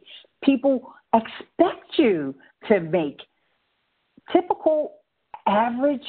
[0.45, 2.33] People expect you
[2.69, 3.19] to make
[4.33, 4.99] typical
[5.49, 6.01] average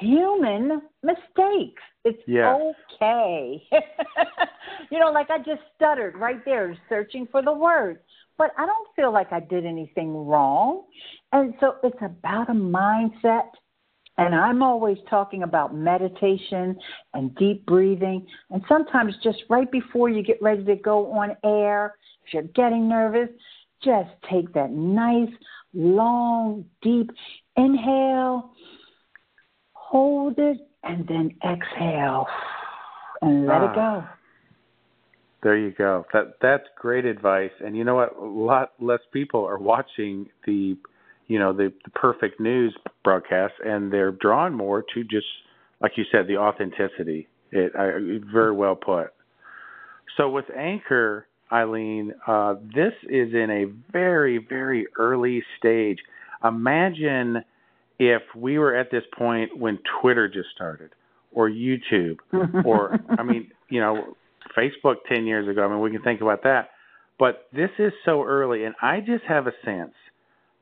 [0.00, 1.82] human mistakes.
[2.04, 2.56] It's yeah.
[2.94, 3.62] okay.
[4.90, 8.00] you know, like I just stuttered right there searching for the word.
[8.38, 10.84] But I don't feel like I did anything wrong.
[11.32, 13.50] And so it's about a mindset.
[14.16, 16.76] And I'm always talking about meditation
[17.14, 18.26] and deep breathing.
[18.50, 22.88] And sometimes just right before you get ready to go on air, if you're getting
[22.88, 23.28] nervous,
[23.82, 25.30] just take that nice,
[25.74, 27.10] long, deep
[27.56, 28.52] inhale
[29.90, 32.26] hold it, and then exhale
[33.22, 34.04] and let ah, it go.
[35.42, 36.06] There you go.
[36.12, 37.50] That that's great advice.
[37.64, 38.16] And you know what?
[38.16, 40.76] A lot less people are watching the,
[41.26, 45.26] you know, the, the perfect news broadcast, and they're drawn more to just,
[45.80, 47.28] like you said, the authenticity.
[47.50, 49.08] It I, very well put.
[50.16, 55.98] So with Anchor, Ileane, uh, this is in a very very early stage.
[56.44, 57.42] Imagine
[58.00, 60.90] if we were at this point when Twitter just started
[61.32, 62.16] or YouTube
[62.64, 64.16] or I mean, you know,
[64.56, 66.70] Facebook 10 years ago, I mean, we can think about that.
[67.18, 69.92] But this is so early and I just have a sense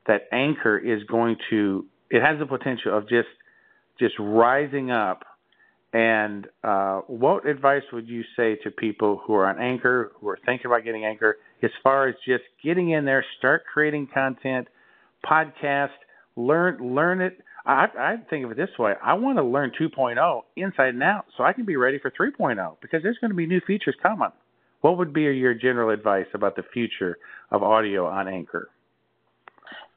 [0.09, 3.28] that Anchor is going to it has the potential of just
[4.01, 5.22] just rising up
[5.93, 10.39] and uh, what advice would you say to people who are on Anchor, who are
[10.45, 14.68] thinking about getting Anchor, as far as just getting in there, start creating content,
[15.24, 15.97] podcast,
[16.39, 17.39] learn learn it.
[17.66, 21.26] I, I think of it this way: I want to learn 2.0 inside and out,
[21.36, 24.30] so I can be ready for 3.0 because there's going to be new features coming.
[24.80, 27.18] What would be your general advice about the future
[27.51, 28.70] of audio on Anchor?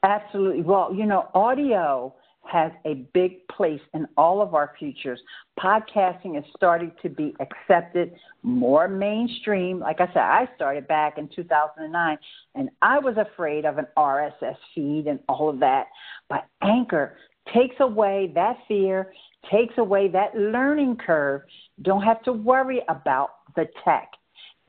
[0.03, 0.63] Absolutely.
[0.63, 2.13] Well, you know, audio
[2.45, 5.19] has a big place in all of our futures.
[5.59, 8.13] Podcasting is starting to be accepted
[8.43, 9.79] more mainstream.
[9.79, 12.17] Like I said, I started back in 2009
[12.55, 15.87] and I was afraid of an RSS feed and all of that.
[16.29, 17.17] But Anchor
[17.53, 19.13] takes away that fear,
[19.49, 21.41] takes away that learning curve.
[21.81, 24.11] Don't have to worry about the tech.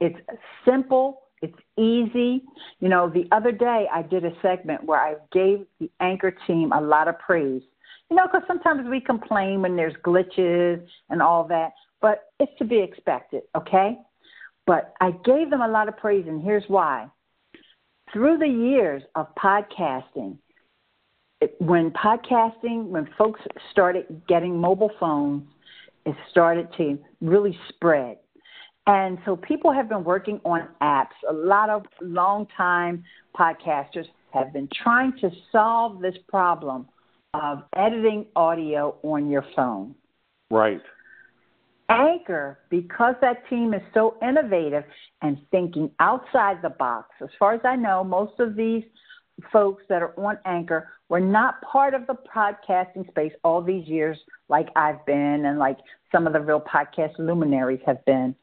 [0.01, 0.18] It's
[0.64, 2.43] simple, it's easy.
[2.80, 6.72] You know, the other day I did a segment where I gave the anchor team
[6.72, 7.62] a lot of praise.
[8.09, 12.64] You know, because sometimes we complain when there's glitches and all that, but it's to
[12.64, 13.97] be expected, okay?
[14.66, 17.09] But I gave them a lot of praise, and here's why.
[18.12, 20.36] Through the years of podcasting,
[21.59, 23.40] when podcasting, when folks
[23.70, 25.45] started getting mobile phones,
[26.05, 28.18] it started to really spread.
[28.87, 31.14] And so people have been working on apps.
[31.28, 33.05] A lot of long-time
[33.37, 36.89] podcasters have been trying to solve this problem
[37.35, 39.95] of editing audio on your phone.
[40.51, 40.80] Right.
[41.89, 44.85] Anchor, because that team is so innovative
[45.20, 48.83] and thinking outside the box, as far as I know, most of these
[49.53, 54.18] folks that are on Anchor were not part of the podcasting space all these years,
[54.49, 55.78] like I've been and like
[56.11, 58.35] some of the real podcast luminaries have been.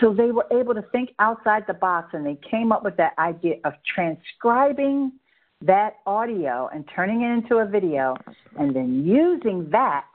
[0.00, 3.12] So they were able to think outside the box and they came up with that
[3.18, 5.12] idea of transcribing
[5.60, 8.16] that audio and turning it into a video
[8.58, 10.06] and then using that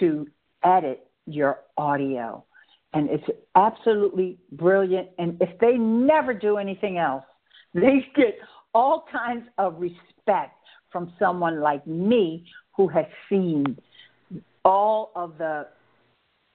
[0.00, 0.26] to
[0.64, 2.44] edit your audio.
[2.92, 5.08] And it's absolutely brilliant.
[5.18, 7.24] And if they never do anything else,
[7.74, 8.38] they get
[8.76, 10.52] all kinds of respect
[10.92, 12.44] from someone like me
[12.76, 13.64] who has seen
[14.66, 15.66] all of the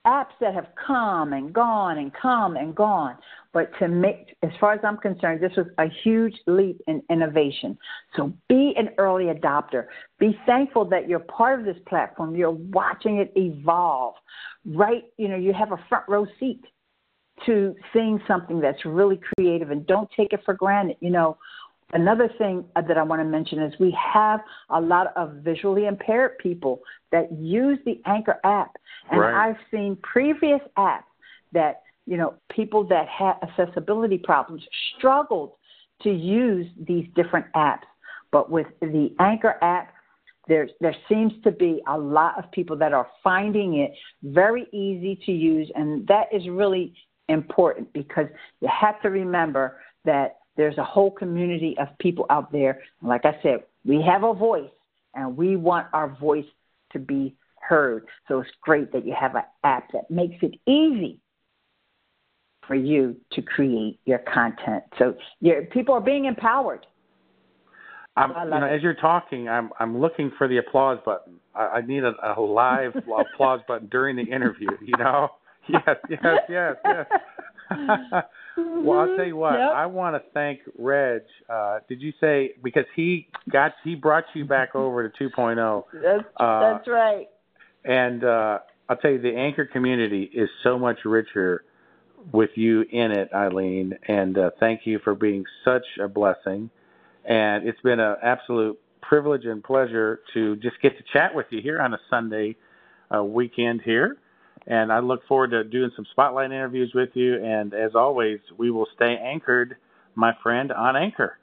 [0.06, 3.16] apps that have come and gone and come and gone.
[3.52, 7.76] But to make, as far as I'm concerned, this was a huge leap in innovation.
[8.16, 9.86] So be an early adopter.
[10.20, 12.36] Be thankful that you're part of this platform.
[12.36, 14.14] You're watching it evolve.
[14.64, 16.62] Right, you know, you have a front row seat
[17.46, 20.96] to seeing something that's really creative and don't take it for granted.
[21.00, 21.36] You know,
[21.92, 24.40] Another thing uh, that I want to mention is we have
[24.70, 26.80] a lot of visually impaired people
[27.10, 28.76] that use the Anchor app.
[29.10, 29.48] And right.
[29.48, 31.02] I've seen previous apps
[31.52, 34.62] that, you know, people that had accessibility problems
[34.96, 35.52] struggled
[36.02, 37.84] to use these different apps.
[38.30, 39.92] But with the Anchor app,
[40.48, 45.20] there, there seems to be a lot of people that are finding it very easy
[45.26, 46.94] to use, and that is really
[47.28, 48.26] important because
[48.60, 52.82] you have to remember that there's a whole community of people out there.
[53.00, 54.70] Like I said, we have a voice
[55.14, 56.44] and we want our voice
[56.92, 58.06] to be heard.
[58.28, 61.18] So it's great that you have an app that makes it easy
[62.66, 64.84] for you to create your content.
[64.98, 66.86] So your people are being empowered.
[68.14, 71.34] I'm, you know, as you're talking, I'm I'm looking for the applause button.
[71.54, 72.92] I, I need a, a live
[73.34, 74.68] applause button during the interview.
[74.84, 75.30] You know,
[75.68, 77.06] yes, yes, yes, yes.
[78.56, 79.54] well, I'll tell you what.
[79.54, 79.70] Yep.
[79.74, 81.22] I want to thank Reg.
[81.48, 85.84] Uh, did you say because he got he brought you back over to 2.0?
[85.92, 87.28] That's Uh, that's right.
[87.84, 88.58] And uh,
[88.88, 91.64] I'll tell you, the anchor community is so much richer
[92.32, 93.92] with you in it, Ileane.
[94.06, 96.70] And uh, thank you for being such a blessing.
[97.24, 101.60] And it's been an absolute privilege and pleasure to just get to chat with you
[101.62, 102.56] here on a Sunday
[103.14, 104.16] uh, weekend here.
[104.66, 107.42] And I look forward to doing some spotlight interviews with you.
[107.42, 109.76] And as always, we will stay anchored,
[110.14, 111.38] my friend, on Anchor.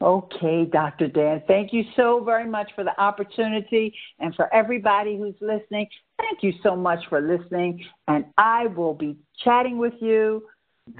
[0.00, 1.08] Okay, Dr.
[1.08, 1.42] Dan.
[1.48, 5.88] Thank you so very much for the opportunity and for everybody who's listening.
[6.18, 7.84] Thank you so much for listening.
[8.06, 10.44] And I will be chatting with you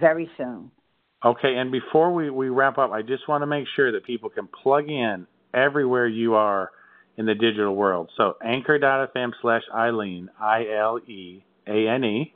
[0.01, 0.71] very soon.
[1.25, 4.31] Okay, and before we, we wrap up, I just want to make sure that people
[4.31, 6.71] can plug in everywhere you are
[7.19, 8.09] in the digital world.
[8.16, 12.33] So anchor.fm slash Ileane, I L E A N E.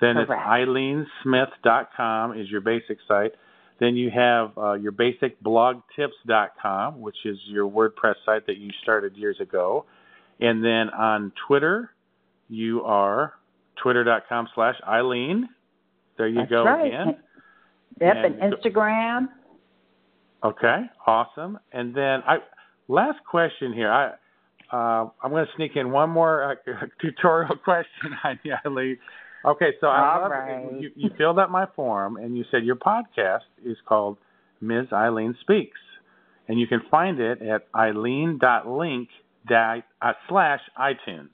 [0.00, 3.32] Then it's ileanesmith.com is your basic site.
[3.80, 9.40] Then you have uh, your basicblogtips.com, which is your WordPress site that you started years
[9.40, 9.84] ago.
[10.40, 11.90] And then on Twitter,
[12.48, 13.32] you are
[13.82, 15.44] twitter.com slash Ileane.
[16.16, 16.86] There you That's go right.
[16.86, 17.16] again.
[18.00, 19.28] Yep, And- and Instagram.
[20.44, 21.58] Okay, awesome.
[21.72, 22.38] And then I
[22.88, 23.90] last question here.
[23.90, 24.12] I
[24.72, 26.54] uh, I'm going to sneak in one more uh,
[27.00, 28.98] tutorial question on you, Ileane.
[29.44, 30.72] Okay, so I love right.
[30.80, 34.16] you, you filled out my form and you said your podcast is called
[34.60, 34.86] Ms.
[34.90, 35.78] Ileane Speaks.
[36.48, 39.08] and you can find it at ileane.link
[39.48, 41.30] uh, slash iTunes.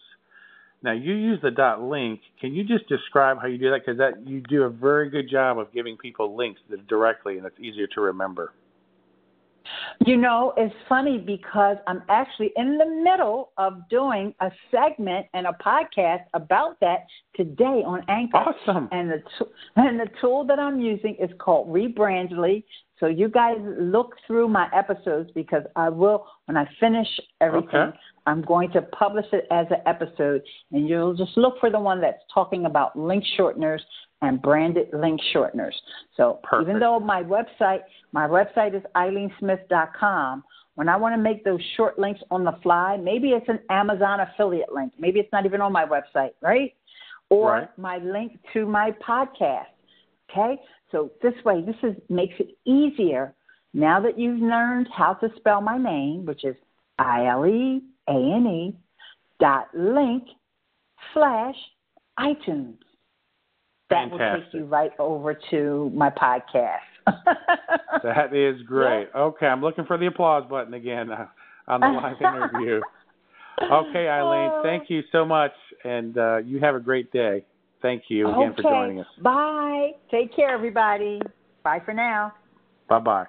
[0.83, 2.21] Now you use the dot link.
[2.41, 3.81] Can you just describe how you do that?
[3.87, 7.59] Because that you do a very good job of giving people links directly, and it's
[7.61, 8.53] easier to remember.
[10.05, 15.47] You know, it's funny because I'm actually in the middle of doing a segment and
[15.47, 17.07] a podcast about that
[17.37, 18.39] today on Anchor.
[18.39, 18.89] Awesome.
[18.93, 22.65] And the t- and the tool that I'm using is called Rebrandly.
[22.99, 27.09] So you guys look through my episodes because I will when I finish
[27.41, 27.75] everything.
[27.75, 27.99] Okay.
[28.27, 32.01] I'm going to publish it as an episode, and you'll just look for the one
[32.01, 33.81] that's talking about link shorteners
[34.23, 35.75] and branded link shorteners.
[36.17, 36.71] So Perfect.
[36.71, 37.81] even though my website,
[38.13, 40.45] my website is ileanesmith.com,
[40.75, 44.21] when I want to make those short links on the fly, maybe it's an Amazon
[44.21, 44.93] affiliate link.
[44.99, 46.73] Maybe it's not even on my website, right?
[47.29, 47.79] Or right.
[47.79, 49.67] my link to my podcast.
[50.31, 50.59] Okay?
[50.91, 53.35] So this way, this is makes it easier
[53.75, 56.55] now that you've learned how to spell my name, which is
[56.99, 58.77] I L E A N E
[59.41, 60.25] dot link
[61.13, 61.57] slash
[62.19, 62.79] iTunes.
[63.93, 66.79] That will take you right over to my podcast.
[68.03, 69.09] That is great.
[69.15, 71.27] Okay, I'm looking for the applause button again uh,
[71.69, 72.81] on the live interview.
[73.63, 75.53] Okay, Ileane, thank you so much,
[75.85, 77.45] and uh, you have a great day.
[77.81, 78.63] Thank you again okay.
[78.63, 79.07] for joining us.
[79.21, 79.93] Bye.
[80.11, 81.21] Take care, everybody.
[81.63, 82.33] Bye for now.
[82.89, 83.27] Bye bye.